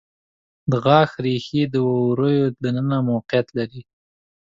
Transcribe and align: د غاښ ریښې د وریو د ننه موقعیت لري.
د 0.69 0.71
غاښ 0.85 1.11
ریښې 1.23 1.63
د 1.73 1.75
وریو 1.87 2.45
د 2.61 2.63
ننه 2.75 2.97
موقعیت 3.09 3.47
لري. 3.57 3.81